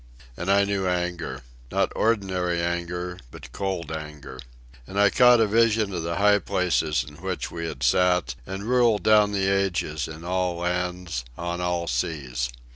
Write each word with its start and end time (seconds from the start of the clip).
And 0.35 0.49
I 0.49 0.63
knew 0.63 0.87
anger. 0.87 1.43
Not 1.71 1.91
ordinary 1.95 2.59
anger, 2.59 3.19
but 3.29 3.51
cold 3.51 3.91
anger. 3.91 4.39
And 4.87 4.99
I 4.99 5.11
caught 5.11 5.39
a 5.39 5.45
vision 5.45 5.93
of 5.93 6.01
the 6.01 6.15
high 6.15 6.39
place 6.39 6.81
in 6.81 7.17
which 7.17 7.51
we 7.51 7.67
had 7.67 7.83
sat 7.83 8.33
and 8.47 8.63
ruled 8.63 9.03
down 9.03 9.31
the 9.31 9.47
ages 9.47 10.07
in 10.07 10.23
all 10.23 10.55
lands, 10.55 11.23
on 11.37 11.61
all 11.61 11.87
seas. 11.87 12.49